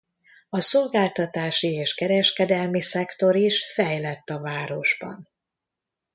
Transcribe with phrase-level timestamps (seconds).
[0.49, 5.29] A szolgáltatási és kereskedelmi szektor is fejlett a városban.